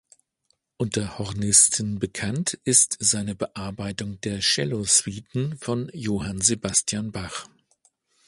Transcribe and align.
Unter 0.77 1.19
Hornisten 1.19 1.99
bekannt 1.99 2.57
ist 2.63 2.97
seine 3.01 3.35
Bearbeitung 3.35 4.19
der 4.21 4.39
Cello-Suiten 4.39 5.59
von 5.59 5.91
Johann 5.93 6.41
Sebastian 6.41 7.11
Bach. 7.11 7.45